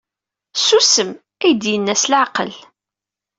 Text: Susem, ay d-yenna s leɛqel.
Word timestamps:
Susem, 0.65 1.11
ay 1.43 1.53
d-yenna 1.55 1.95
s 2.01 2.03
leɛqel. 2.11 2.51